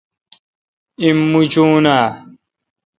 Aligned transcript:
ایم 1.01 1.17
موچون 1.31 1.85
اں؟ 1.95 2.05